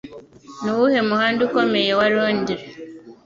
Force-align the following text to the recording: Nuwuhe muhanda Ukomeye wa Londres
Nuwuhe 0.61 0.99
muhanda 1.09 1.39
Ukomeye 1.47 1.91
wa 1.99 2.07
Londres 2.15 2.65